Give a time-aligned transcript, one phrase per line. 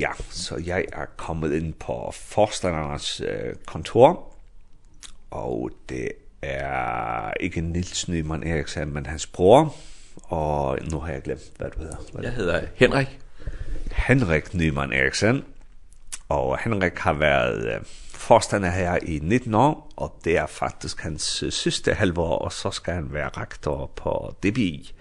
[0.00, 4.34] Ja, så jeg er kommet ind på forstanderens uh, kontor,
[5.30, 6.08] og det
[6.42, 9.76] er ikke Nils Nyman Eriksen, men hans bror,
[10.22, 11.96] og nu har jeg glemt, hvad du hedder.
[12.12, 13.18] Hvad jeg hedder Henrik.
[13.92, 15.44] Henrik Nyman Eriksen,
[16.28, 21.42] og Henrik har været uh, forstander her i 19 år, og det er faktisk hans
[21.42, 24.94] uh, sidste halvår, og så skal han være rektor på DBI.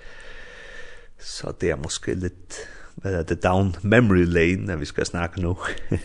[1.19, 2.69] Så det er måske lidt
[3.03, 5.55] vad det down memory lane när vi ska snacka nu.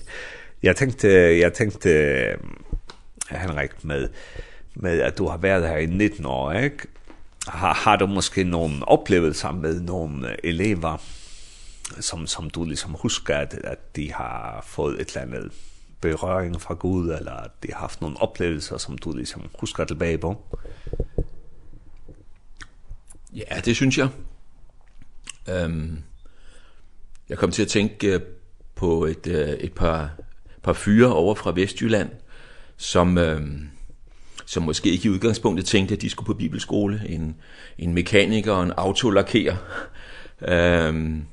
[0.60, 2.36] jag tänkte jag tänkte
[3.28, 4.08] Henrik med
[4.74, 6.80] med att du har varit här i 19 år, ik?
[7.46, 11.00] Har, har du måske någon upplevelse med någon elever
[12.00, 15.52] som som du liksom huskar att, at de har fått ett eller annat
[16.00, 20.18] beröring fra Gud, eller at de har haft nogle oplevelser, som du liksom husker tilbage
[20.18, 20.36] på?
[23.32, 24.08] Ja, det synes jeg.
[25.48, 25.98] Øhm,
[27.28, 28.20] Jeg kom til at tænke
[28.74, 29.26] på et,
[29.60, 30.10] et par,
[30.62, 32.10] par fyre over fra Vestjylland,
[32.76, 33.40] som, øh,
[34.46, 37.02] som måske ikke i udgangspunktet tænkte, at de skulle på bibelskole.
[37.08, 37.36] En,
[37.78, 39.56] en mekaniker og en autolakerer.
[40.48, 41.26] Ehm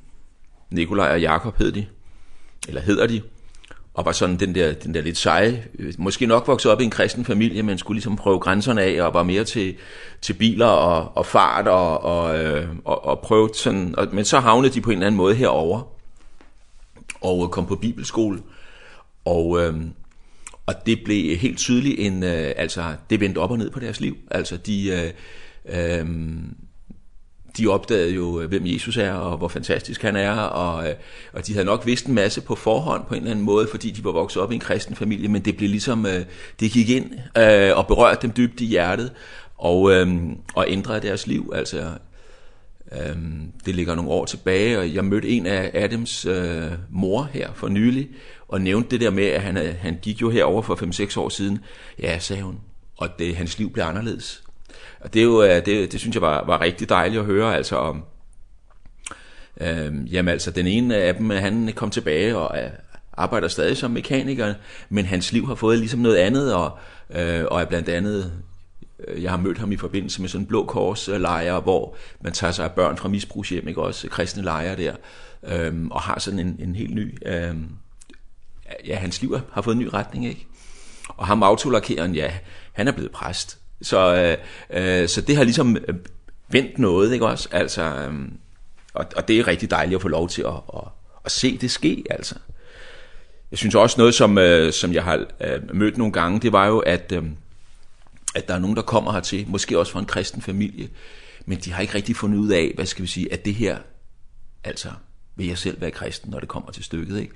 [0.72, 1.86] Nikolaj og Jakob hed de,
[2.68, 3.22] eller hedder de
[3.94, 5.64] og var sådan den der, den der lidt seje,
[5.98, 9.14] måske nok vokset op i en kristen familie, men skulle ligesom prøve grænserne af, og
[9.14, 9.76] var mere til,
[10.22, 12.36] til biler og, og fart, og, og,
[12.86, 15.82] og, og prøve sådan, og, men så havnede de på en eller anden måde herover
[17.22, 18.42] og kom på bibelskole,
[19.26, 19.74] og, øh,
[20.66, 24.00] og det blev helt tydeligt en, øh, altså det vendte op og ned på deres
[24.00, 25.14] liv, altså de,
[25.68, 26.06] øh, øh,
[27.58, 30.94] de opdagede jo, hvem Jesus er, og hvor fantastisk han er, og,
[31.34, 33.92] og de havde nok vidst en masse på forhånd på en eller anden måde, fordi
[33.92, 36.08] de var vokset op i en kristen familie, men det blev ligesom,
[36.60, 37.12] det gik ind
[37.76, 39.12] og berørte dem dybt i hjertet,
[39.58, 39.82] og,
[40.56, 41.84] og ændrede deres liv, altså
[42.92, 47.54] Ehm det ligger nogle år tilbage og jeg mødte en af Adams øh, mor her
[47.54, 48.10] for nylig
[48.48, 50.76] og nævnte det der med at han han gik jo herover for
[51.16, 51.60] 5-6 år siden.
[52.00, 52.60] Ja, sagde hun.
[52.98, 54.44] Og det hans liv blev anderledes.
[55.02, 57.76] Og det er jo det det synes jeg var var rigtig dejligt at høre altså
[57.76, 58.04] om
[59.62, 62.58] ehm jamen altså den ene af dem han kom tilbage og
[63.14, 64.54] arbejder stadig som mekaniker,
[64.90, 66.78] men hans liv har fået ligesom noget andet og
[67.10, 68.32] øh, og er blandt andet
[69.18, 72.52] jeg har mødt ham i forbindelse med sådan en blå kors lejr hvor man tager
[72.52, 74.96] sig af børn fra misbrugshjem, ikke også kristne lejre der.
[75.48, 77.70] Ehm og har sådan en en helt ny ehm
[78.86, 80.48] ja, hans liv har fået en ny retning, ikke?
[81.08, 82.32] Og ham autolakeren, ja,
[82.74, 83.61] han er blevet præst.
[83.82, 84.38] Så øh,
[85.02, 85.78] øh, så det har liksom
[86.50, 87.50] vendt noget, ikke også?
[87.52, 88.14] Altså øh,
[88.94, 90.84] og og det er rigtig dejligt at få lov til at at,
[91.26, 92.36] at se det ske, altså.
[93.52, 96.68] Jeg synes også noget som øh, som jeg har øh, mødt nogle gange, det var
[96.68, 97.24] jo at øh,
[98.36, 100.90] at der er nogen der kommer hertil, måske også fra en kristen familie,
[101.46, 103.78] men de har ikke rigtig fundet ud af, hvad skal vi sige, at det her
[104.64, 104.90] altså
[105.36, 107.34] vil jeg selv være kristen, når det kommer til stykket, ikke?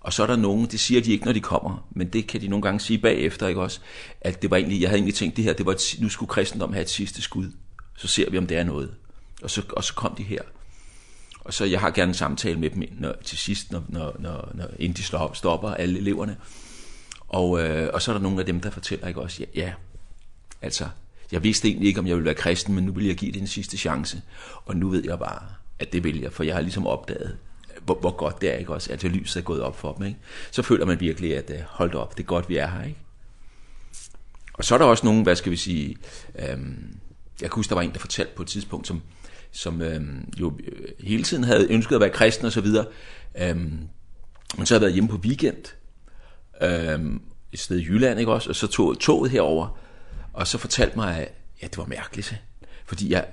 [0.00, 2.40] Og så er der nogen, det siger de ikke, når de kommer, men det kan
[2.40, 3.80] de nogle gange sige bagefter, ikke også?
[4.20, 6.28] At det var egentlig, jeg havde egentlig tænkt det her, det var et, nu skulle
[6.28, 7.50] kristendom have et sidste skud.
[7.96, 8.94] Så ser vi, om det er noget.
[9.42, 10.42] Og så, og så kom de her.
[11.40, 14.50] Og så jeg har gerne en samtale med dem når, til sidst, når, når, når,
[14.54, 16.36] når inden de slår, stopper alle eleverne.
[17.28, 19.42] Og, øh, og så er der nogle af dem, der fortæller, ikke også?
[19.54, 19.72] Ja, ja
[20.62, 20.88] altså,
[21.32, 23.40] jeg vidste egentlig ikke, om jeg ville være kristen, men nu vil jeg give det
[23.40, 24.22] en sidste chance.
[24.66, 25.42] Og nu ved jeg bare,
[25.78, 27.36] at det vil jeg, for jeg har ligesom opdaget,
[27.92, 28.92] hvor, hvor godt det er, ikke også?
[28.92, 30.18] Altså lyset er gået op for dem, ikke?
[30.50, 32.98] Så føler man virkelig, at hold op, det er godt, vi er her, ikke?
[34.52, 35.96] Og så er der også nogen, hvad skal vi sige,
[36.38, 36.96] øhm,
[37.40, 39.02] jeg kan huske, der var en, der fortalte på et tidspunkt, som,
[39.52, 40.58] som øhm, jo
[41.00, 42.86] hele tiden havde ønsket at være kristen og så videre,
[43.38, 43.88] øhm,
[44.56, 45.64] men så havde været hjemme på weekend,
[46.62, 48.48] øhm, et sted i Jylland, ikke også?
[48.48, 49.78] Og så tog toget herover
[50.32, 52.42] og så fortalte mig, at ja, det var mærkeligt,
[52.86, 53.26] fordi jeg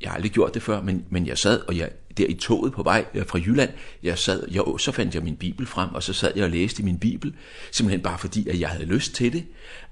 [0.00, 2.72] jeg har aldrig gjort det før, men, men jeg sad, og jeg, der i toget
[2.72, 3.70] på vej fra Jylland,
[4.02, 6.82] jeg sad, jeg, så fandt jeg min bibel frem, og så sad jeg og læste
[6.82, 7.34] min bibel,
[7.72, 9.44] simpelthen bare fordi, at jeg havde lyst til det.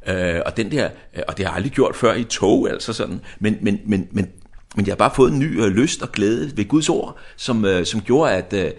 [0.07, 0.91] Øh, og, den der,
[1.29, 3.21] og det har jeg aldrig gjort før i tog, altså sådan.
[3.39, 4.31] Men, men, men, men,
[4.77, 7.65] men jeg har bare fået en ny øh, lyst og glæde ved Guds ord, som,
[7.65, 8.71] øh, som gjorde, at, øh,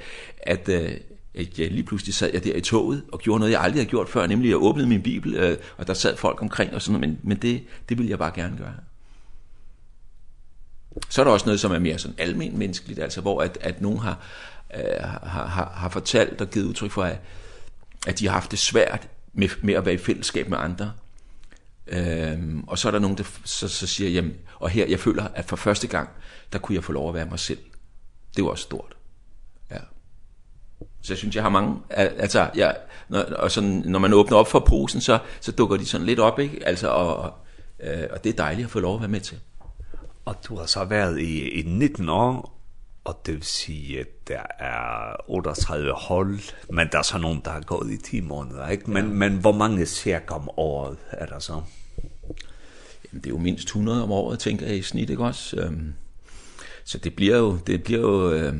[0.43, 0.91] at øh,
[1.35, 3.89] at jeg lige pludselig sad jeg der i toget og gjorde noget, jeg aldrig havde
[3.89, 6.99] gjort før, nemlig jeg åbnede min bibel, øh, og der sad folk omkring og sådan
[7.01, 8.73] noget, men, men det, det ville jeg bare gerne gøre.
[11.09, 13.81] Så er der også noget, som er mere sådan almen menneskeligt, altså hvor at, at
[13.81, 14.19] nogen har,
[14.75, 17.17] øh, har, har, har fortalt og givet udtryk for, at,
[18.07, 20.91] at de har haft det svært med, med at være i fællesskab med andre.
[21.87, 25.27] Ehm og så er der nogen, der så, så siger, jamen, og her, jeg føler,
[25.35, 26.09] at for første gang,
[26.53, 27.59] der kunne jeg få lov at være mig selv.
[28.35, 28.95] Det var også stort.
[29.71, 29.77] Ja.
[31.01, 32.77] Så jeg synes, jeg har mange, altså, jeg,
[33.09, 36.19] når, og sådan, når man åbner op for posen, så, så dukker de sådan lidt
[36.19, 36.67] op, ikke?
[36.67, 37.33] Altså, og,
[37.79, 39.39] øh, og det er dejligt at få lov at være med til
[40.29, 42.59] at du har så været i, i 19 år,
[43.03, 46.39] og det vil sige, at der er 38 hold,
[46.69, 48.91] men der er så nogen, der har gået i 10 måneder, ikke?
[48.91, 49.13] Men, ja.
[49.13, 51.61] men hvor mange cirka om året er der så?
[53.11, 55.71] Jamen, det er jo mindst 100 om året, tænker jeg i snit, ikke også?
[56.83, 58.53] Så det bliver jo, det bliver jo øh,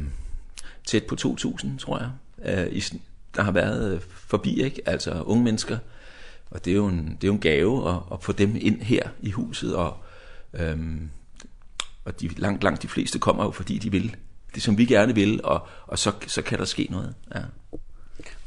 [0.88, 2.12] tæt på 2.000, tror jeg,
[2.45, 2.83] øh, i,
[3.36, 4.81] der har været forbi, ikke?
[4.86, 5.77] Altså unge mennesker,
[6.51, 8.81] og det er jo en, det er jo en gave at, at få dem ind
[8.81, 9.98] her i huset, og
[10.54, 11.10] øhm,
[12.09, 14.15] og de langt langt de fleste kommer jo fordi de vil
[14.56, 17.15] det som vi gerne vil og og så så kan der ske noget.
[17.35, 17.41] Ja.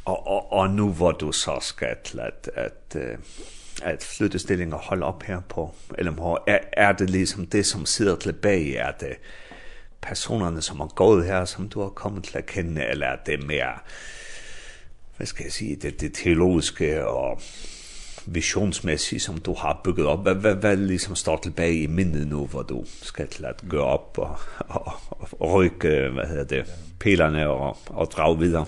[0.05, 2.97] Og og og nu hvor du så skal til at at
[3.83, 8.17] at flytte stillinger holde op her på LMH, er, er det liksom det, som sidder
[8.17, 8.77] tilbage?
[8.77, 9.17] Er det
[10.03, 13.47] personerne, som har gået her, som du har kommet til at kende, eller er det
[13.47, 13.79] mere,
[15.17, 17.41] hvad skal jeg sige, det, det teologiske og
[18.27, 22.49] visionsmässig som du har byggt upp är väl, väl liksom står till i minnen nu
[22.53, 24.39] vad du ska till att gå upp och,
[25.39, 25.85] och,
[26.15, 26.65] vad heter det
[26.99, 28.67] pelarna och, och dra vidare.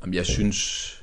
[0.00, 0.94] Jamen, jeg synes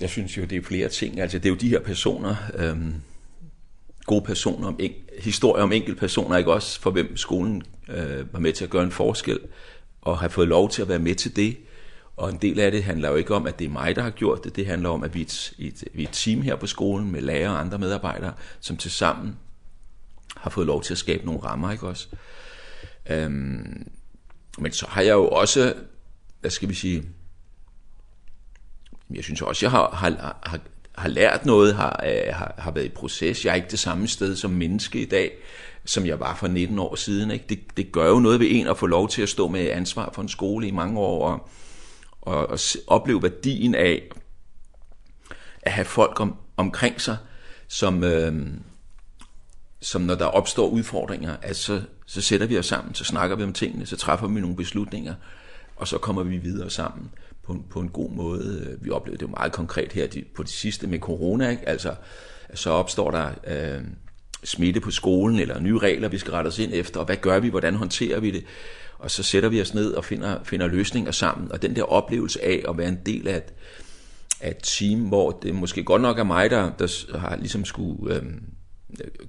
[0.00, 1.20] jeg synes jo det er flere ting.
[1.20, 2.94] Altså det er jo de her personer ehm
[4.06, 8.32] gode personer om en, historier om enkelte personer ikke også for hvem skolen eh øh,
[8.32, 9.40] var med til at gøre en forskel
[10.00, 11.56] og har fået lov til at være med til det.
[12.16, 14.10] Og en del af det handler jo ikke om, at det er mig, der har
[14.10, 14.56] gjort det.
[14.56, 17.12] Det handler om, at vi er et, et, vi er et team her på skolen
[17.12, 19.36] med lærere og andre medarbejdere, som til sammen
[20.36, 22.08] har fået lov til at skabe nogle rammer, ikke også?
[23.10, 23.90] Øhm,
[24.58, 25.74] men så har jeg jo også,
[26.40, 27.04] hvad skal vi sige,
[29.14, 30.60] jeg synes også, jeg har, har, har,
[30.94, 33.44] har lært noget, har, har, har været i proces.
[33.44, 35.32] Jeg er ikke det samme sted som menneske i dag,
[35.84, 37.30] som jeg var for 19 år siden.
[37.30, 37.44] Ikke?
[37.48, 40.10] Det, det gør jo noget ved en at få lov til at stå med ansvar
[40.12, 41.48] for en skole i mange år, og
[42.24, 44.02] og, og opleve værdien af
[45.62, 47.16] at have folk om, omkring sig,
[47.68, 48.46] som, øh,
[49.80, 53.42] som når der opstår udfordringer, at så, så sætter vi os sammen, så snakker vi
[53.42, 55.14] om tingene, så træffer vi nogle beslutninger,
[55.76, 57.10] og så kommer vi videre sammen
[57.42, 58.78] på en, på en god måde.
[58.80, 61.68] Vi oplevede det jo meget konkret her på det sidste med corona, ikke?
[61.68, 61.94] altså
[62.54, 63.30] så opstår der...
[63.46, 63.84] Øh,
[64.44, 67.38] smitte på skolen eller nye regler vi skal rette os ind efter og hvad gør
[67.38, 68.44] vi hvordan håndterer vi det?
[68.98, 71.52] Og så sætter vi os ned og finder finder løsninger sammen.
[71.52, 73.54] Og den der oplevelse af at være en del af et,
[74.40, 78.16] af et team hvor det måske godt nok er mig der der har liksom skulle
[78.16, 78.42] øhm,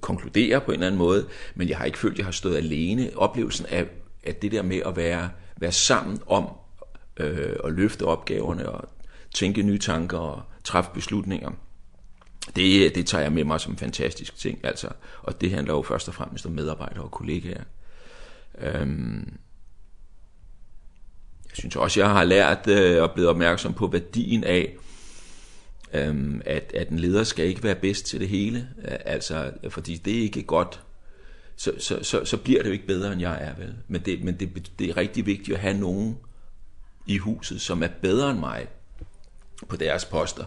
[0.00, 3.10] konkludere på en eller anden måde men jeg har ikke følt jeg har stået alene.
[3.16, 3.86] Oplevelsen af
[4.24, 6.48] at det der med at være være sammen om
[7.16, 8.88] øh, at løfte opgaverne og
[9.34, 11.50] tænke nye tanker og træffe beslutninger
[12.56, 14.88] det, det tager jeg med mig som en fantastisk ting, altså.
[15.22, 17.64] Og det handler jo først og fremmest om medarbejdere og kollegaer.
[18.58, 19.38] Øhm,
[21.44, 24.76] jeg synes også, jeg har lært øh, og blevet opmærksom på værdien af,
[25.92, 28.68] ehm at, at en leder skal ikke være bedst til det hele.
[28.84, 30.82] Altså, fordi det er ikke godt,
[31.56, 33.74] så, så, så, så bliver det jo ikke bedre, end jeg er, vel?
[33.88, 36.18] Men, det, men det, det er rigtig vigtigt at have nogen
[37.06, 38.66] i huset, som er bedre end mig
[39.68, 40.44] på deres poster,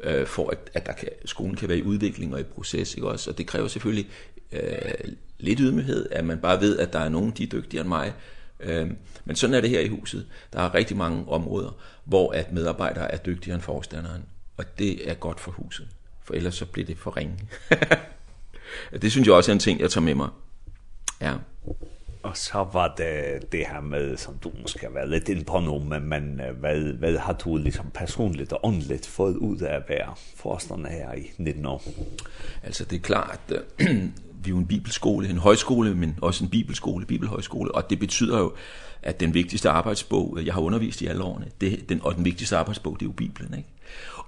[0.00, 2.94] øh, for at, at der kan, skolen kan være i udvikling og i proces.
[2.94, 3.30] Ikke også?
[3.30, 4.10] Og det kræver selvfølgelig
[4.52, 7.88] øh, lidt ydmyghed, at man bare ved, at der er nogen, de er dygtigere end
[7.88, 8.12] mig.
[8.60, 8.90] Øh,
[9.24, 10.26] men sådan er det her i huset.
[10.52, 11.70] Der er rigtig mange områder,
[12.04, 14.22] hvor at medarbejdere er dygtigere end forstanderen.
[14.56, 15.88] Og det er godt for huset,
[16.24, 17.38] for ellers så bliver det for ringe.
[19.02, 20.28] det synes jeg også er en ting, jeg tager med mig.
[21.20, 21.34] Ja.
[22.26, 25.60] Og så var det det her med, som du måske har været lidt inde på
[25.60, 29.82] nu, men, men hvad, hvad har du liksom personligt og åndeligt fået ud af at
[29.88, 31.82] være forstående her i 19 år?
[32.62, 33.52] Altså det er klart,
[34.46, 38.38] vi er jo en bibelskole, en højskole, men også en bibelskole, bibelhøjskole, og det betyder
[38.38, 38.52] jo,
[39.02, 42.56] at den vigtigste arbejdsbog, jeg har undervist i alle årene, det, den, og den vigtigste
[42.56, 43.68] arbejdsbog, det er jo Bibelen, ikke?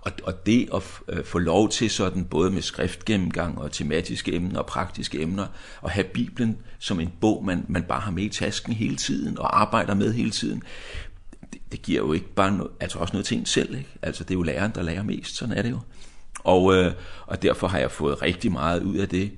[0.01, 0.83] Og, og det at
[1.27, 5.47] få lov til sådan, både med skriftgennemgang og tematiske emner og praktiske emner,
[5.81, 9.39] og have Bibelen som en bog, man, man bare har med i tasken hele tiden
[9.39, 10.63] og arbejder med hele tiden,
[11.53, 13.91] det, det giver jo ikke bare noget, altså også noget til en selv, ikke?
[14.03, 15.79] Altså det er jo læreren, der lærer mest, sådan er det jo.
[16.39, 16.93] Og, øh,
[17.27, 19.31] og derfor har jeg fået rigtig meget ud af det,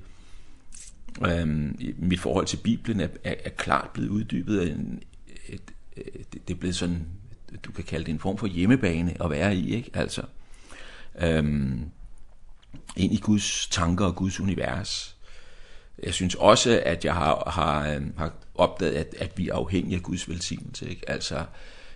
[1.27, 5.03] Ehm mit forhold til Bibelen er, er, er klart blevet uddybet af en
[5.47, 5.61] et,
[5.97, 7.07] et, det er blevet sådan
[7.65, 9.91] du kan kalde det en form for hjemmebane at være i, ikke?
[9.93, 10.21] Altså
[11.21, 11.91] ehm
[12.97, 15.17] ind i Guds tanker og Guds univers.
[16.03, 20.03] Jeg synes også at jeg har har har opdaget at at vi er afhængige af
[20.03, 21.09] Guds velsignelse, ikke?
[21.09, 21.45] Altså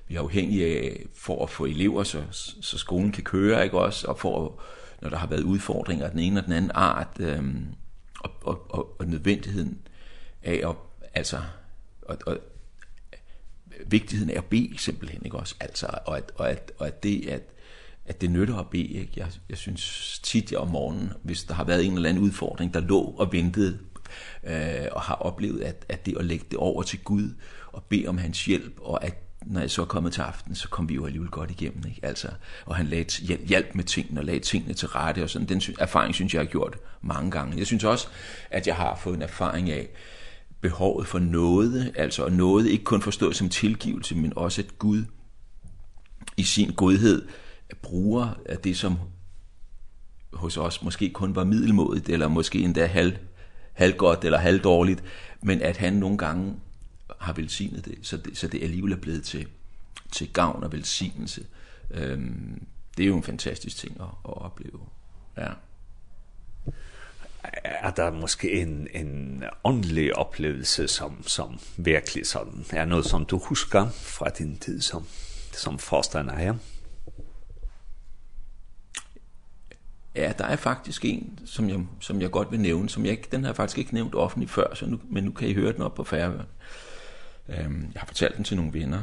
[0.08, 2.24] vi er afhængige af for at få elever så
[2.62, 4.62] så skolen kan køre, ikke også, og for
[5.02, 7.66] når der har været udfordringer af den ene og den anden art, ehm
[8.26, 9.78] og, og, og, og nødvendigheden
[10.44, 10.76] af at,
[11.14, 11.42] altså,
[12.02, 12.40] og, og,
[13.88, 15.56] vigtigheden af at bede simpelthen, ikke også?
[15.60, 17.42] Altså, og at, og at, og at det, at,
[18.06, 19.12] at det nytter at bede, ikke?
[19.16, 22.74] Jeg, jeg synes tit jeg om morgenen, hvis der har været en eller anden udfordring,
[22.74, 23.80] der lå og ventede,
[24.44, 27.30] øh, og har oplevet, at, at det at lægge det over til Gud,
[27.68, 30.70] og bede om hans hjælp, og at når jeg så er kommet til aften, så
[30.70, 32.00] kom vi jo alligevel godt igennem, ikke?
[32.04, 32.28] Altså,
[32.66, 35.48] og han lagde, hjælp med tingene og lagde tingene til rette og sådan.
[35.48, 37.58] Den erfaring synes jeg, jeg har gjort mange gange.
[37.58, 38.08] Jeg synes også,
[38.52, 39.90] at jeg har fået en erfaring af
[40.62, 45.04] behovet for noget, altså og noget ikke kun forstået som tilgivelse, men også at Gud
[46.38, 47.28] i sin godhed
[47.82, 48.98] bruger af det, som
[50.34, 53.18] hos os måske kun var middelmodigt, eller måske endda halv,
[53.74, 55.04] halvgodt eller halvdårligt,
[55.42, 56.54] men at han nogle gange
[57.20, 59.48] har velsignet det, så det, så det alligevel er blevet til,
[60.12, 61.46] til gavn og velsignelse.
[61.92, 64.80] Øhm, det er jo en fantastisk ting at, at opleve.
[65.38, 65.52] Ja.
[67.64, 73.38] Er der måske en, en åndelig oplevelse, som, som virkelig sådan, er noget, som du
[73.38, 75.06] husker fra din tid som,
[75.52, 76.56] som forstander her?
[80.16, 83.28] Ja, der er faktisk en, som jeg, som jeg godt vil nævne, som jeg, ikke,
[83.32, 85.74] den har jeg faktisk ikke nævnt offentligt før, så nu, men nu kan I høre
[85.74, 86.40] den op på færøen.
[86.40, 86.46] Øh,
[87.50, 89.02] Øhm, jeg har fortalt den til nogle venner.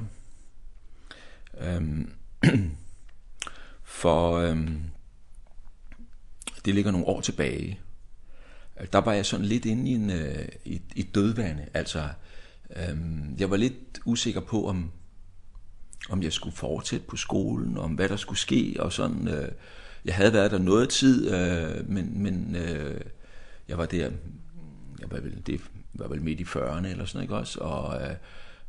[1.60, 2.12] Øhm,
[3.82, 4.82] for øhm,
[6.64, 7.80] det ligger nogle år tilbage.
[8.92, 11.66] Der var jeg sådan lidt inde i, en, øh, i, i dødvande.
[11.74, 12.08] Altså,
[12.76, 14.90] øhm, jeg var lidt usikker på, om,
[16.08, 19.28] om jeg skulle fortsætte på skolen, om hvad der skulle ske, og sådan...
[19.28, 19.48] Øh,
[20.04, 23.00] jeg havde været der noget tid, øh, men, men øh,
[23.68, 24.10] jeg var der,
[25.00, 25.60] jeg var vel det
[25.94, 27.60] var vel midt i 40'erne eller sådan, ikke også?
[27.60, 28.00] Og,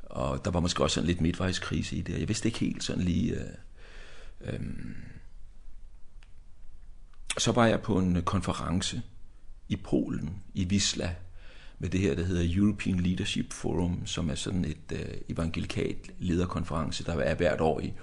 [0.04, 2.20] og der var måske også sådan lidt midtvejskrise i det.
[2.20, 3.34] Jeg vidste ikke helt sådan lige...
[3.34, 4.60] Øh, øh,
[7.38, 9.02] så var jeg på en konference
[9.70, 11.16] i Polen, i Wisla,
[11.80, 17.04] med det her, der hedder European Leadership Forum, som er sådan et øh, evangelikat lederkonference,
[17.04, 17.94] der er hvert år i,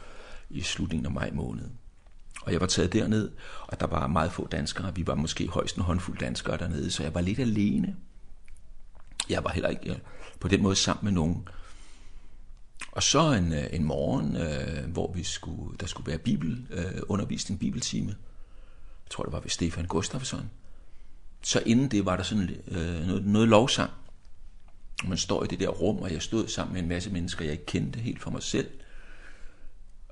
[0.51, 1.65] i slutningen af maj måned.
[2.43, 3.31] Og jeg var taget derned,
[3.67, 4.95] og der var meget få danskere.
[4.95, 7.97] Vi var måske højst en håndfuld danskere dernede, så jeg var lidt alene
[9.31, 10.01] jeg var heller ikke
[10.41, 11.49] på den måde sammen med nogen.
[12.93, 17.61] Og så en en morgen, øh, hvor vi skulle der skulle være bibel øh, undervisning,
[17.61, 18.09] bibeltime.
[19.05, 20.51] Jeg tror det var ved Stefan Gustafsson.
[21.43, 23.91] Så inden det var der sådan øh, noget, noget lovsang.
[25.05, 27.53] Man står i det der rum, og jeg stod sammen med en masse mennesker, jeg
[27.53, 28.71] ikke kendte helt for mig selv.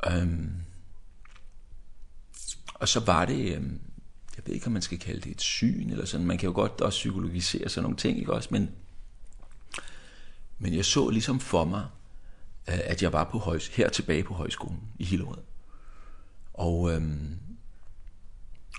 [0.06, 0.52] Ehm.
[2.74, 3.80] og så var det, ehm
[4.38, 6.26] jeg ved ikke, om man skal kalde det et syn, eller sådan.
[6.26, 8.70] man kan jo godt også psykologisere sådan nogle ting, ikke også, men
[10.58, 11.86] Men jeg så liksom for mig,
[12.66, 15.42] at jeg var på højs her tilbage på højskolen i Hillerød.
[16.54, 17.38] Og øhm,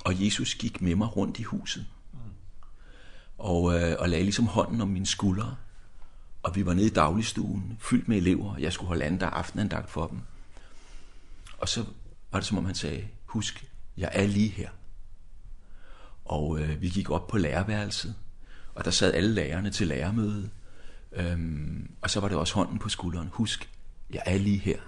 [0.05, 1.85] og Jesus gik med mig rundt i huset.
[3.37, 5.55] Og øh, og lagde liksom hånden om mine skuldre.
[6.43, 8.57] Og vi var nede i dagligstuen, fyldt med elever.
[8.57, 10.19] Jeg skulle holde anden aftenandagt for dem.
[11.57, 11.85] Og så
[12.31, 14.69] var det som om han sagde, husk, jeg er lige her.
[16.25, 18.15] Og øh, vi gik op på lærerværelset,
[18.75, 20.49] og der sad alle lærerne til lærermødet.
[21.11, 23.29] Øhm, og så var det også hånden på skulderen.
[23.31, 23.69] Husk,
[24.09, 24.79] jeg er lige her.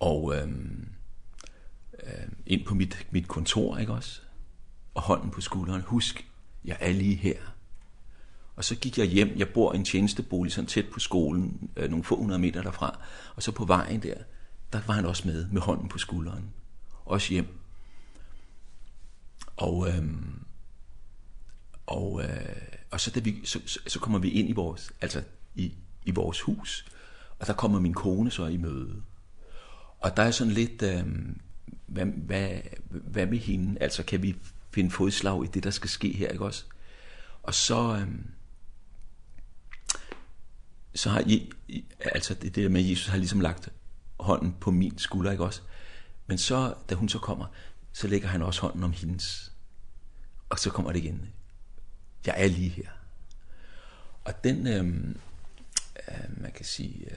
[0.00, 0.88] Og øhm,
[2.02, 4.20] øhm, ind på mit, mit kontor, ikke også?
[4.94, 5.82] Og hånden på skulderen.
[5.82, 6.28] Husk,
[6.64, 7.38] jeg er lige her.
[8.56, 9.32] Og så gik jeg hjem.
[9.36, 12.98] Jeg bor i en tjenestebolig sådan tæt på skolen, øh, nogle få hundrede meter derfra.
[13.36, 14.14] Og så på vejen der,
[14.72, 16.50] der var han også med, med hånden på skulderen.
[17.04, 17.58] Også hjem.
[19.56, 20.44] Og, øhm,
[21.86, 25.22] og øh, og så, da vi, så, så, så kommer vi ind i vores, altså
[25.54, 26.86] i, i vores hus,
[27.38, 29.02] og der kommer min kone så i møde.
[30.00, 31.04] Og der er sådan lidt, øh,
[31.86, 33.80] hvad, hvad, hvad med hende?
[33.80, 34.36] Altså, kan vi
[34.70, 36.64] finde fodslag i det, der skal ske her, ikke også?
[37.42, 38.08] Og så, øh,
[40.94, 41.52] så har I,
[42.00, 43.68] altså det der med, Jesus har ligesom lagt
[44.20, 45.60] hånden på min skulder, ikke også?
[46.26, 47.46] Men så, da hun så kommer,
[47.92, 49.52] så lægger han også hånden om hendes.
[50.48, 51.39] Og så kommer det igen, ikke?
[52.26, 52.88] jeg er lige her.
[54.24, 54.84] Og den øh,
[56.08, 57.16] øh, man kan sige øh,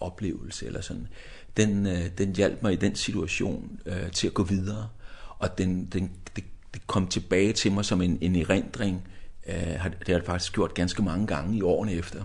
[0.00, 1.08] oplevelse eller sådan,
[1.56, 4.88] den øh, den hjalp mig i den situation øh, til at gå videre
[5.38, 9.08] og den den det, det kom tilbage til mig som en en erindring.
[9.46, 12.24] Øh, det har jeg faktisk gjort ganske mange gange i årene efter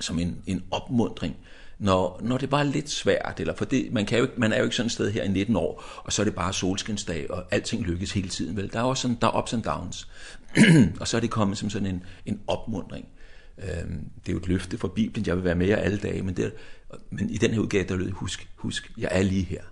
[0.00, 1.36] som en en opmuntring
[1.78, 4.52] når, når det bare er lidt svært, eller for det, man, kan jo ikke, man
[4.52, 6.52] er jo ikke sådan et sted her i 19 år, og så er det bare
[6.52, 8.56] solskinsdag, og alting lykkes hele tiden.
[8.56, 8.72] Vel?
[8.72, 10.08] Der er også sådan, der er ups and downs.
[11.00, 13.08] og så er det kommet som sådan en, en opmundring.
[13.58, 16.22] Øhm, det er jo et løfte fra Bibelen, jeg vil være med jer alle dage,
[16.22, 16.52] men, det,
[17.10, 19.62] men i den her udgave, der lød, husk, husk, jeg er lige her.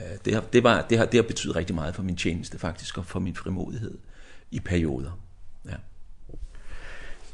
[0.00, 2.58] Øh, det, har, det, var, det, har, det har betydet rigtig meget for min tjeneste
[2.58, 3.98] faktisk, og for min frimodighed
[4.50, 5.23] i perioder.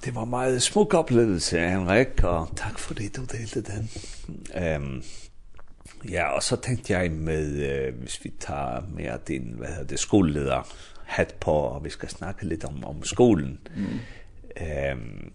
[0.05, 3.91] Det var meget smuk oplevelse, Henrik, og tak for det, du delte den.
[4.65, 5.03] Øhm,
[6.11, 9.99] ja, og så tænkte jeg med, øh, hvis vi tager mere din, hvad hedder det,
[9.99, 10.69] skoleleder
[11.05, 13.59] hat på, og vi skal snakke lidt om, om skolen.
[13.77, 14.01] Mm.
[14.67, 15.33] Øhm,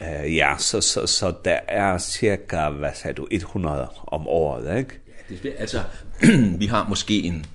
[0.00, 4.98] øh, ja, så, så, så der er cirka, hvad sagde du, 100 om året, ikke?
[5.30, 5.82] Ja, det er, altså,
[6.60, 7.46] vi har måske en,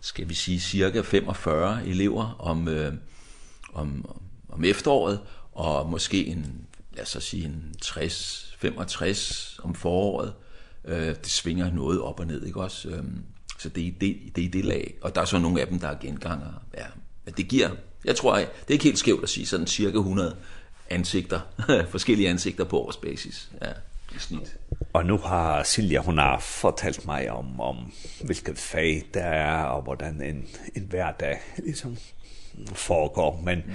[0.00, 2.92] skal vi sige, cirka 45 elever om, øh,
[3.74, 4.04] om,
[4.48, 5.20] om efteråret,
[5.54, 10.32] og måske en, lad os sige, en 60, 65 om foråret.
[10.84, 12.88] Øh, det svinger noget op og ned, ikke også?
[12.88, 13.04] Øh,
[13.58, 14.94] så det er, det, det er det lag.
[15.02, 16.62] Og der er så nogle af dem, der er genganger.
[16.76, 16.86] Ja,
[17.24, 17.70] men det giver,
[18.04, 20.36] jeg tror, jeg, det er ikke helt skævt at sige, sådan cirka 100
[20.90, 21.40] ansigter,
[21.90, 23.50] forskellige ansigter på årsbasis.
[23.62, 23.72] Ja
[24.14, 24.56] i snit.
[24.92, 27.92] Og nu har Silja, hun har fortalt mig om, om
[28.24, 31.96] hvilket fag der er, og hvordan en, en hverdag ligesom
[32.72, 33.40] foregår.
[33.44, 33.72] Men mm.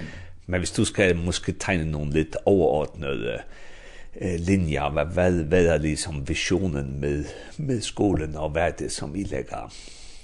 [0.50, 5.84] Men hvis du skal måske tegne noen litt overordnede eh, linjer, hva, hva, hva er
[5.84, 9.70] liksom visjonen med, med skolen, og hva er det som vi legger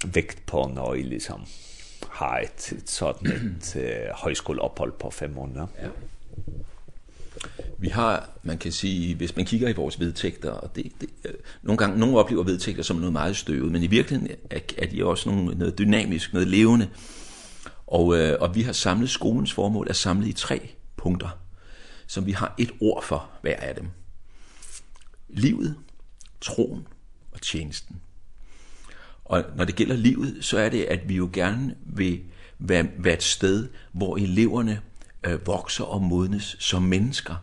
[0.03, 1.47] vekt på når vi liksom
[2.19, 3.71] har et, et sånn et
[4.23, 5.71] høyskoleopphold på fem måneder?
[5.79, 5.95] Ja.
[7.77, 11.09] Vi har, man kan sige, hvis man kigger i vores vedtægter, og det, det,
[11.61, 15.05] nogle gange, nogle oplever vedtægter som noget meget støvet, men i virkeligheden er, er de
[15.05, 16.87] også nogle, noget dynamisk, noget levende.
[17.87, 21.29] Og, øh, og vi har samlet skolens formål er samlet i tre punkter,
[22.07, 23.87] som vi har et ord for hver af dem.
[25.29, 25.75] Livet,
[26.41, 26.87] troen
[27.31, 28.01] og tjenesten.
[29.25, 32.21] Og når det gælder livet, så er det, at vi jo gerne vil
[32.59, 34.81] være, være et sted, hvor eleverne
[35.23, 37.35] øh, vokser og modnes som mennesker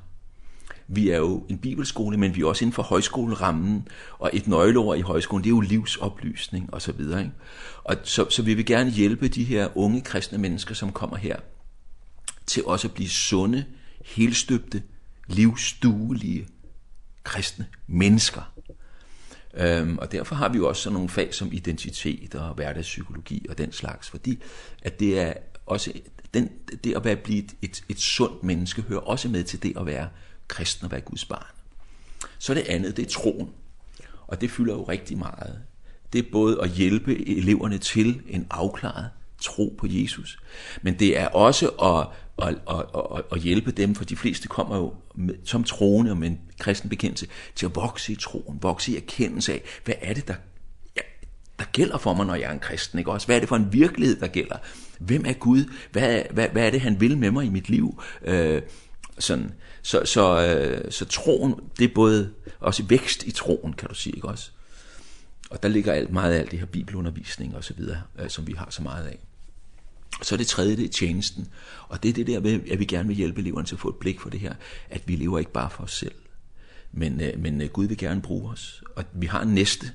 [0.88, 3.88] vi er jo en bibelskole, men vi er også inden for højskolerammen,
[4.18, 7.32] og et nøgleord i højskolen, det er jo livsoplysning og så videre, ikke?
[7.84, 11.36] Og så, så vi vil gerne hjælpe de her unge kristne mennesker, som kommer her,
[12.46, 13.64] til også at blive sunde,
[14.04, 14.82] helstøbte,
[15.26, 16.48] livsduelige
[17.24, 18.52] kristne mennesker.
[19.56, 23.58] Ehm og derfor har vi jo også sådan nogle fag som identitet og hverdagspsykologi og
[23.58, 24.42] den slags, fordi
[24.82, 25.32] at det er
[25.66, 25.92] også
[26.34, 26.48] den
[26.84, 29.86] det at være blive et et, et sundt menneske hører også med til det at
[29.86, 30.08] være
[30.48, 31.46] kristen og være Guds barn.
[32.38, 33.50] Så det andet, det er troen.
[34.26, 35.58] Og det fylder jo rigtig meget.
[36.12, 39.10] Det er både at hjælpe eleverne til en afklaret
[39.42, 40.38] tro på Jesus,
[40.82, 42.06] men det er også at,
[42.48, 42.84] at, at,
[43.16, 46.40] at, at hjælpe dem, for de fleste kommer jo med, som troende og med en
[46.58, 50.34] kristen bekendelse, til at vokse i troen, vokse i erkendelse af, hvad er det, der,
[50.96, 51.00] ja,
[51.58, 53.26] der gælder for mig, når jeg er en kristen, ikke også?
[53.26, 54.56] Hvad er det for en virkelighed, der gælder?
[54.98, 55.64] Hvem er Gud?
[55.92, 58.02] Hvad, hvad, hvad er det, han vil med mig i mit liv?
[58.22, 58.62] Øh,
[59.18, 63.88] sådan så så øh, så troen det er både også i vækst i troen kan
[63.88, 64.50] du sige, ikke også.
[65.50, 68.46] Og der ligger alt meget af alt det her bibelundervisning og så videre, øh, som
[68.46, 69.18] vi har så meget af.
[70.22, 71.48] Så det tredje, det er tjenesten.
[71.88, 73.88] Og det er det der med, at vi gerne vil hjælpe eleverne til at få
[73.88, 74.54] et blik for det her,
[74.90, 76.14] at vi lever ikke bare for os selv.
[76.92, 78.82] Men, men Gud vil gerne bruge os.
[78.96, 79.90] Og vi har en næste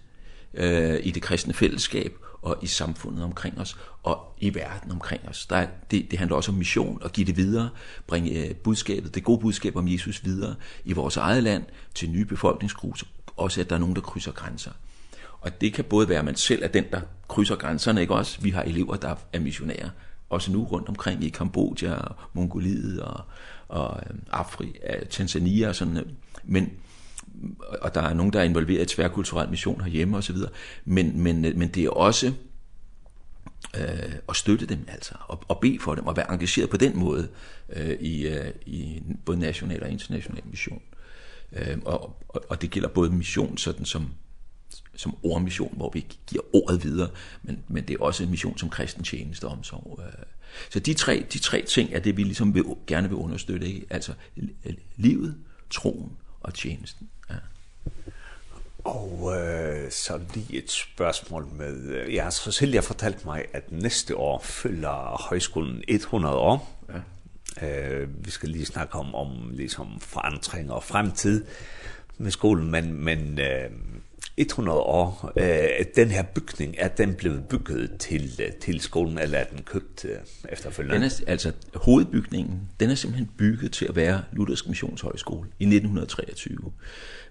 [0.53, 5.45] øh, i det kristne fællesskab, og i samfundet omkring os og i verden omkring os.
[5.45, 7.69] Der det det handler også om mission og give det videre,
[8.07, 11.63] bringe budskabet, det gode budskab om Jesus videre i vores eget land
[11.95, 13.05] til nye befolkningsgrupper,
[13.37, 14.71] også at der er nogen der krydser grænser.
[15.41, 18.41] Og det kan både være at man selv er den der krydser grænserne, ikke også?
[18.41, 19.89] Vi har elever der er missionærer
[20.29, 21.95] også nu rundt omkring i Kambodja,
[22.33, 23.21] Mongoliet og
[23.69, 23.99] og
[24.31, 26.15] Afrika, Tanzania og sådan.
[26.43, 26.71] Men
[27.81, 30.49] og der er nogen der er involveret i tværkulturel mission herhjemme og så videre.
[30.85, 32.33] Men men men det er også
[33.73, 36.97] eh øh, støtte dem altså og og be for dem og være engageret på den
[36.97, 37.27] måde
[37.69, 40.81] øh, i øh, i både national og international mission.
[41.53, 44.07] Øh, og, og og det gælder både mission sådan som
[44.95, 47.09] som ordmission, hvor vi giver ordet videre,
[47.43, 49.99] men men det er også en mission som kristen tjeneste og omsorg.
[50.69, 53.85] Så de tre de tre ting er det vi liksom vil, gerne vil understøtte, ikke?
[53.89, 54.13] Altså
[54.97, 55.35] livet,
[55.69, 57.09] troen og tjenesten.
[58.83, 64.17] Og øh, så lige et spørgsmål med, øh, ja, så Silja fortalte mig, at næste
[64.17, 66.83] år følger højskolen 100 år.
[67.61, 67.67] Ja.
[67.67, 71.45] Øh, vi skal lige snakke om, om ligesom forandring og fremtid
[72.17, 73.69] med skolen, men, men øh,
[74.39, 79.43] 100 år, øh, den her bygning, er den blev bygget til, til skolen, eller er
[79.43, 80.11] den købt øh,
[80.49, 80.95] efterfølgende?
[80.95, 86.57] Den er, altså, hovedbygningen, den er simpelthen bygget til at være Luthersk Missionshøjskole i 1923.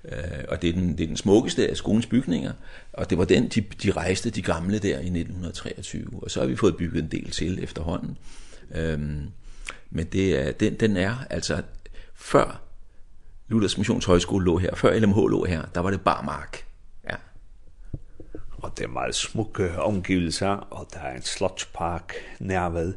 [0.05, 0.13] Øh,
[0.49, 2.53] og det er, den, det er den smukkeste af skolens bygninger,
[2.93, 6.07] og det var den, de, de rejste de gamle der i 1923.
[6.13, 8.19] Og så har vi fået bygget en del til efterhånden.
[8.75, 9.31] Ehm
[9.91, 11.63] men det er, den, den er altså
[12.15, 12.63] før
[13.49, 16.68] Luthersk Missionshøjskole lå her, før LMH lå her, der var det barmark
[18.63, 22.95] og det er meget smukke omgivelser, og der er en slotspark nærved.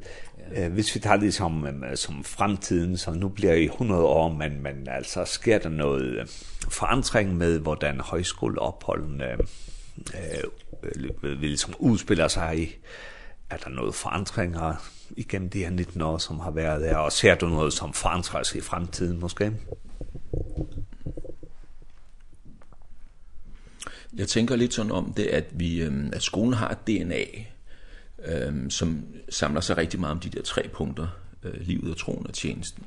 [0.51, 0.65] Ja.
[0.65, 4.63] Øh, hvis vi tager det som, som fremtiden, så nu bliver i 100 år, men,
[4.63, 6.29] men altså sker der noget
[6.69, 9.31] forandring med, hvordan højskoleopholdene
[10.13, 12.75] øh, vil som udspiller sig i.
[13.49, 14.75] Er der noget forandringer
[15.17, 16.97] igennem de her 19 år, som har været der?
[16.97, 19.53] og ser du noget, som forandrer sig i fremtiden måske?
[24.13, 25.81] Jeg tænker lidt sådan om det, at, vi,
[26.13, 27.23] at skolen har et DNA,
[28.25, 31.07] øhm, som samler sig rigtig meget om de der tre punkter,
[31.43, 32.85] øh, livet og troen og tjenesten.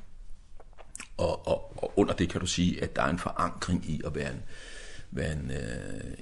[1.17, 4.15] Og, og, og under det kan du sige, at der er en forankring i at
[4.15, 4.43] være en,
[5.11, 6.15] være en øh,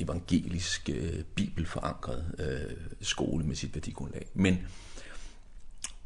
[0.00, 4.26] evangelisk, øh, bibelforankret øh, skole med sit værdigrundlag.
[4.34, 4.66] Men,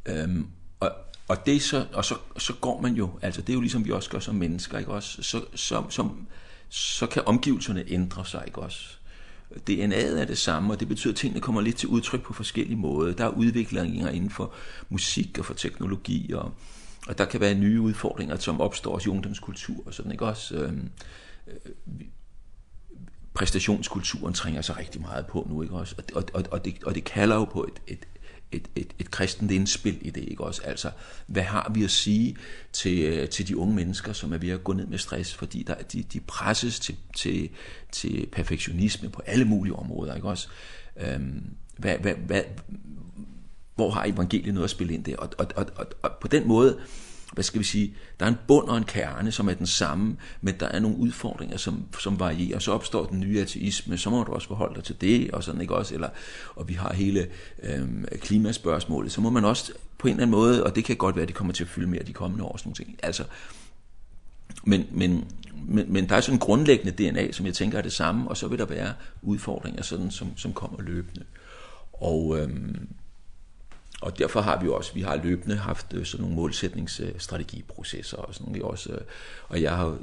[0.05, 0.47] øhm,
[0.79, 0.91] og
[1.27, 3.91] og det så og så så går man jo, altså det er jo liksom vi
[3.91, 5.23] også gør som mennesker, ikke også?
[5.23, 6.27] Så så som
[6.69, 8.97] så kan omgivelserne ændre sig, ikke også?
[9.69, 12.77] DNA'et er det samme, og det betyder, at tingene kommer lidt til udtryk på forskellige
[12.77, 13.13] måder.
[13.13, 14.53] Der er udviklinger inden for
[14.89, 16.53] musik og for teknologi, og,
[17.07, 20.55] og der kan være nye udfordringer, som opstår også i ungdomskultur og sådan, ikke også?
[20.55, 20.89] Øhm,
[21.47, 21.71] øh,
[23.33, 25.95] præstationskulturen trænger sig rigtig meget på nu, ikke også?
[25.97, 28.07] Og, og, og, og, det, og det kalder jo på et, et,
[28.51, 30.61] et et et kristent indspil i det, ikke også?
[30.63, 30.91] Altså,
[31.27, 32.35] hvad har vi at sige
[32.73, 35.75] til til de unge mennesker, som er ved at gå ned med stress, fordi der
[35.75, 37.49] de de presses til til
[37.91, 40.47] til perfektionisme på alle mulige områder, ikke også?
[40.99, 41.43] Ehm
[41.77, 42.41] hvad hvad hvad
[43.75, 45.17] hvor har evangeliet noget at spille ind der?
[45.17, 46.79] Og og og, og, og på den måde
[47.33, 50.17] hvad skal vi sige, der er en bund og en kerne, som er den samme,
[50.41, 54.23] men der er nogle udfordringer, som, som varierer, så opstår den nye ateisme, så må
[54.23, 56.09] du også forholde dig til det, og sådan ikke også, eller,
[56.55, 57.27] og vi har hele
[57.63, 61.15] øhm, klimaspørgsmålet, så må man også på en eller anden måde, og det kan godt
[61.15, 63.23] være, at det kommer til at fylde mere de kommende år, sådan nogle ting, altså,
[64.63, 65.25] men, men,
[65.67, 68.37] men, men der er sådan en grundlæggende DNA, som jeg tænker er det samme, og
[68.37, 71.23] så vil der være udfordringer, sådan, som, som kommer løbende.
[71.93, 72.87] Og, øhm,
[74.01, 78.51] Og derfor har vi jo også vi har løbende haft sådan nogle målsætningsstrategiprocesser og sådan
[78.51, 78.99] nogle også
[79.49, 79.97] og jeg har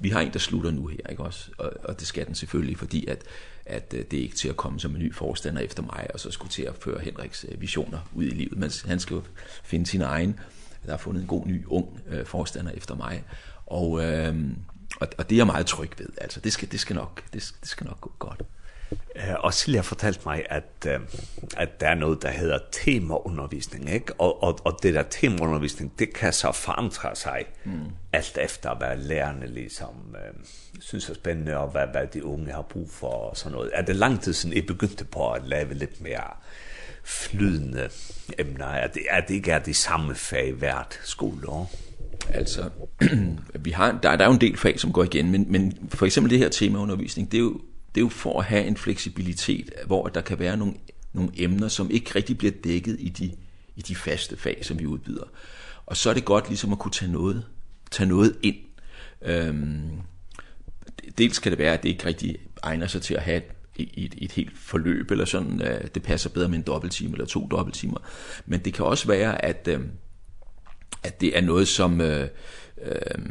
[0.00, 1.50] vi har en der slutter nu her, ikke også?
[1.58, 3.24] Og, og det skal den selvfølgelig, fordi at
[3.66, 6.30] at det er ikke til at komme som en ny forstander efter mig og så
[6.30, 9.22] skulle til at føre Henriks visioner ud i livet, men han skal jo
[9.64, 10.40] finde sin egen.
[10.84, 13.24] Der har fundet en god ny ung øh, forstander efter mig.
[13.66, 14.34] Og øh,
[15.00, 16.08] og, og det er jeg meget tryg ved.
[16.20, 18.42] Altså det skal det skal nok det, det skal nok gå godt.
[19.16, 20.88] Eh, og Silja fortalte mig, at,
[21.56, 24.12] at der er noget, der hedder temaundervisning, ikke?
[24.18, 27.72] Og, og, og det der temaundervisning, det kan så forandre sig, mm.
[28.12, 30.44] alt efter hvad lærerne liksom øh,
[30.80, 33.70] synes er spændende, og hvad, hvad de unge har brug for, og sådan noget.
[33.74, 36.30] Er det lang tid siden, I begyndte på at lave lidt mere
[37.04, 37.88] flydende
[38.38, 38.66] emner?
[38.66, 41.70] Er det, er det ikke er det samme fag hvert skoleår?
[42.28, 42.70] Altså,
[43.64, 46.06] vi har, der, der er jo en del fag, som går igen, men, men for
[46.06, 47.60] eksempel det her temaundervisning, det er jo
[47.96, 50.74] det er jo for at have en fleksibilitet, hvor der kan være nogle,
[51.12, 53.32] nogle emner, som ikke rigtig bliver dækket i de,
[53.76, 55.24] i de faste fag, som vi udbyder.
[55.86, 57.44] Og så er det godt ligesom at kunne tage noget,
[57.90, 58.56] tage noget ind.
[59.22, 59.90] Øhm,
[61.18, 63.42] dels kan det være, at det ikke rigtig egner sig til at have
[63.76, 67.26] et, et, et helt forløb, eller sådan, øh, det passer bedre med en dobbelttime eller
[67.26, 67.98] to dobbelttimer.
[68.46, 69.80] Men det kan også være, at, øh,
[71.02, 72.00] at det er noget, som...
[72.00, 72.28] Øh,
[72.82, 73.24] øh,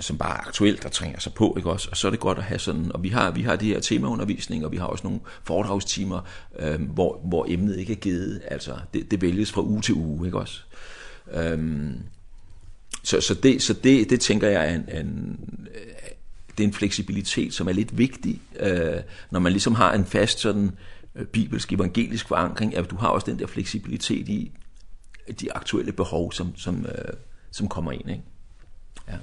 [0.00, 1.88] som bare er aktuelt der trænger sig på, ikke også?
[1.90, 3.80] Og så er det godt at have sådan, og vi har vi har det her
[3.80, 6.20] temaundervisning, og vi har også nogle foredragstimer,
[6.58, 10.26] øh, hvor hvor emnet ikke er givet, altså det det vælges fra uge til uge,
[10.26, 10.60] ikke også?
[11.34, 11.98] Ehm
[13.02, 15.40] så så det så det det tænker jeg er en en
[16.58, 18.96] det er en fleksibilitet som er lidt vigtig, øh,
[19.30, 20.70] når man liksom har en fast sådan
[21.14, 24.52] øh, bibelsk evangelisk forankring, at du har også den der fleksibilitet i
[25.40, 27.12] de aktuelle behov som som øh,
[27.50, 28.22] som kommer ind, ikke?
[29.08, 29.16] Ja.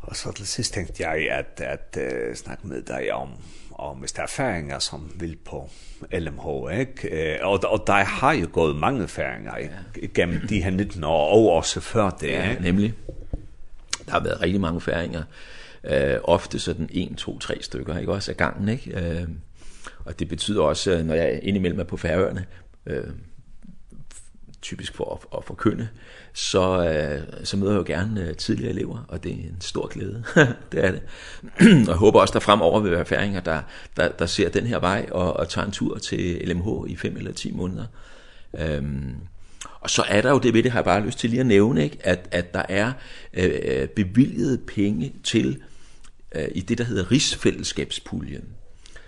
[0.00, 3.28] Og så til sist tenkte jeg at, at uh, snakke med dig om
[3.80, 5.70] om hvis der er færinger, som vil på
[6.12, 7.34] LMH, ikke?
[7.34, 10.06] Eh, og, og der har jo gået mange færinger ja.
[10.14, 12.28] gennem de her 19 år, og også før det.
[12.28, 12.62] Ja, ikke?
[12.62, 12.94] nemlig.
[14.06, 15.22] Der har været rigtig mange færinger.
[15.84, 18.12] Eh, ofte sådan 1, 2, 3 stykker, ikke?
[18.12, 18.92] Også af gangen, ikke?
[18.92, 19.28] Eh,
[20.04, 22.46] og det betyder også, når jeg indimellem er på færøerne,
[22.86, 23.04] eh,
[24.62, 25.88] typisk for at, at forkynde,
[26.32, 29.86] så, øh, så møder jeg jo gerne øh, tidligere elever, og det er en stor
[29.86, 30.24] glæde.
[30.72, 31.02] det er det.
[31.88, 33.62] og jeg håber også, der fremover vil være færinger, der,
[33.96, 37.16] der, der ser den her vej og, og tager en tur til LMH i 5
[37.16, 37.86] eller 10 måneder.
[38.58, 39.14] Øhm,
[39.80, 41.46] og så er der jo det ved det, har jeg bare lyst til lige at
[41.46, 41.98] nævne, ikke?
[42.00, 42.92] At, at der er
[43.34, 45.62] øh, bevilget penge til
[46.34, 48.44] øh, i det, der hedder rigsfællesskabspuljen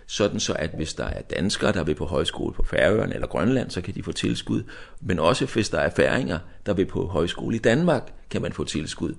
[0.07, 3.71] sådan så at hvis der er danskere, der vil på højskole på Færøerne eller Grønland,
[3.71, 4.63] så kan de få tilskud.
[5.01, 8.65] Men også hvis der er færinger, der vil på højskole i Danmark, kan man få
[8.65, 9.15] tilskud.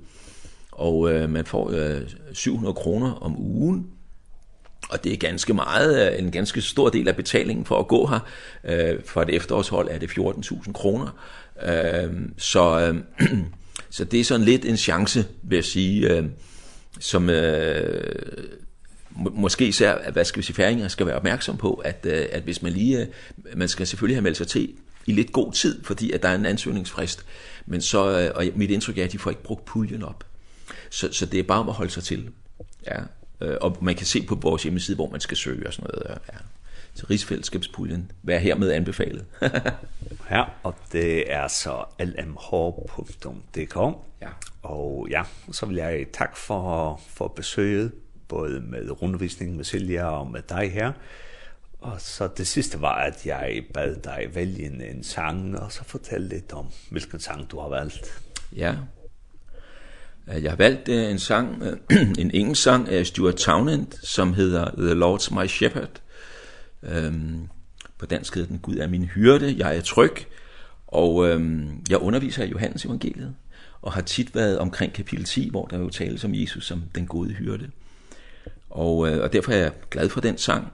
[0.72, 2.02] Og øh, man får øh,
[2.34, 3.88] 700 kroner om ugen,
[4.90, 8.20] og det er ganske meget, en ganske stor del af betalingen for at gå her.
[8.64, 11.18] Øh, for et efterårshold er det 14.000 kroner.
[11.64, 13.30] Øh, så, øh,
[13.90, 16.26] så det er sådan lidt en chance, vil jeg sige, øh,
[17.00, 17.30] som...
[17.30, 18.16] Øh,
[19.16, 22.74] måske især, hvad skal vi sige, færinger skal være opmærksom på, at, at hvis man
[22.74, 23.08] lige,
[23.56, 24.74] man skal selvfølgelig have meldt sig til
[25.06, 27.26] i lidt god tid, fordi at der er en ansøgningsfrist,
[27.66, 30.24] men så, og mit indtryk er, at de får ikke brugt puljen op.
[30.90, 32.30] Så, så det er bare om at holde sig til.
[32.86, 33.00] Ja.
[33.62, 36.20] Og man kan se på vores hjemmeside, hvor man skal søge og sådan noget.
[36.34, 36.38] Ja.
[36.96, 39.26] Så rigsfællesskabspuljen, hvad er hermed anbefalet?
[40.32, 43.76] ja, og det er så lmh.dk.
[44.22, 44.30] Ja.
[44.62, 47.92] Og ja, så vil jeg takke for, for besøget
[48.34, 50.92] både med rundvisning med Silja og med dig her.
[51.82, 55.84] Og så det sidste var, at jeg bad dig vælge en, en sang, og så
[55.84, 58.22] fortælle lidt om, hvilken sang du har valgt.
[58.56, 58.76] Ja,
[60.28, 61.64] jeg har valgt en sang,
[62.20, 66.02] en engelsk sang af Stuart Townend, som hedder The Lord's My Shepherd.
[66.84, 67.48] Øhm,
[67.98, 70.16] på dansk hedder den Gud er min hyrde, jeg er tryg.
[70.88, 73.36] Og øhm, jeg underviser i Johannes evangeliet,
[73.82, 77.08] og har tit været omkring kapitel 10, hvor der jo tales om Jesus som den
[77.08, 77.70] gode hyrde.
[78.74, 80.68] Og, og derfor er jeg glad for den sang.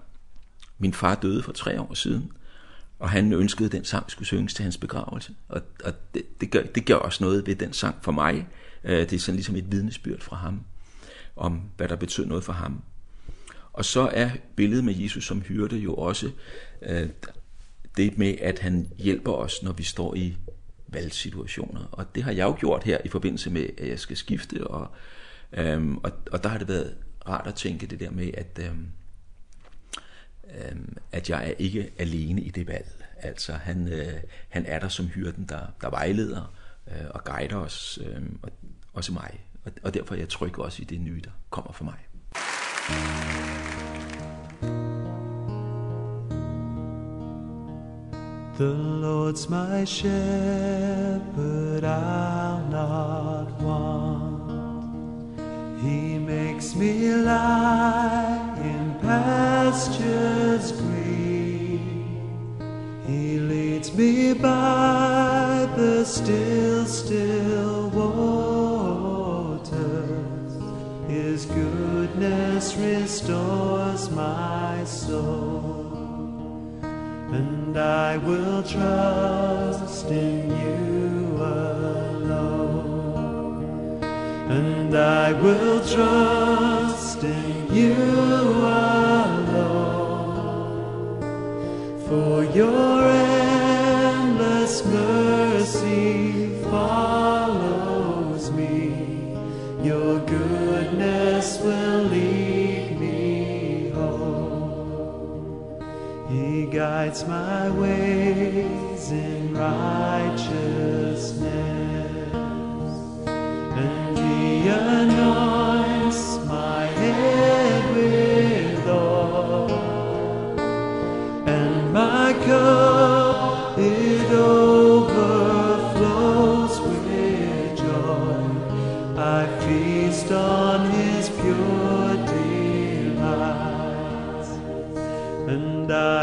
[0.78, 2.32] Min far døde for tre år siden,
[3.00, 5.34] og han ønskede, den sang skulle synges til hans begravelse.
[5.50, 8.48] Og, og det, det, gør, det gør også noget ved den sang for mig.
[8.84, 10.62] Det er sådan ligesom et vidnesbyrd fra ham,
[11.36, 12.82] om hvad der betød noget for ham.
[13.74, 16.32] Og så er billedet med Jesus som hyrde jo også
[17.98, 20.38] det med, at han hjælper os, når vi står i
[20.88, 21.82] valgsituationer.
[21.92, 24.68] Og det har jeg jo gjort her i forbindelse med, at jeg skal skifte.
[24.68, 24.88] Og,
[25.54, 26.96] øhm, og, og der har det været
[27.28, 28.88] rart at tænke det der med, at, øhm,
[30.56, 33.06] øhm, at jeg er ikke alene i det valg.
[33.18, 34.14] Altså, han, øh,
[34.50, 36.54] han er der som hyrden, der, der vejleder
[36.88, 38.52] øh, og guider os, øh, og,
[38.94, 39.40] også mig.
[39.66, 41.98] Og, og derfor er jeg tryg også i det nye, der kommer for mig.
[48.60, 50.14] The Lord's my shepherd,
[51.86, 54.09] I'll not want.
[55.82, 62.20] He makes me lie in pastures green.
[63.08, 69.70] He leads me by the still, still waters.
[71.08, 75.86] His goodness restores my soul.
[77.32, 80.99] And I will trust in you.
[84.60, 87.96] and I will trust in you
[88.76, 89.70] alone.
[92.08, 98.76] For your endless mercy follows me.
[99.82, 105.80] Your goodness will lead me home.
[106.30, 110.99] He guides my ways in righteousness.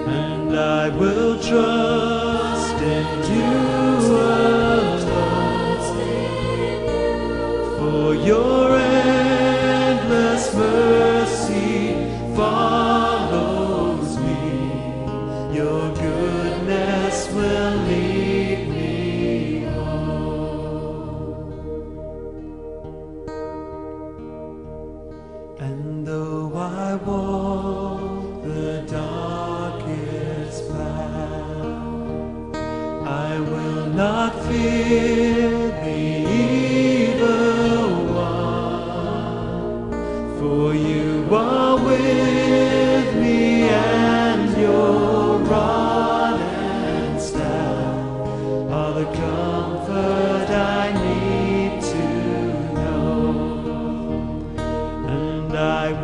[0.08, 3.58] And I will trust in you
[4.14, 5.00] alone.
[7.80, 11.17] For your endless mercy.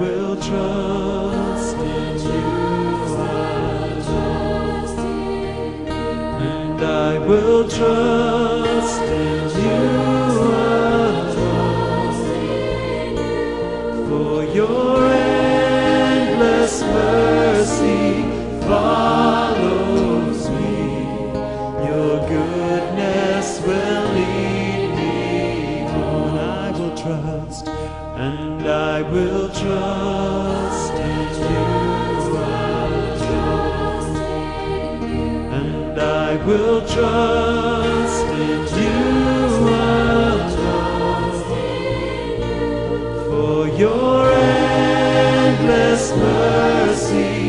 [0.04, 2.44] will trust in you.
[3.16, 5.00] I in
[6.50, 8.33] and I will trust
[36.46, 38.98] will trust in you
[39.48, 40.04] alone
[43.30, 47.43] for your endless mercy.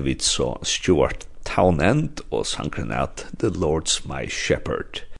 [0.00, 5.04] hørte vi så Stuart Townend og sangren at The Lord's My Shepherd.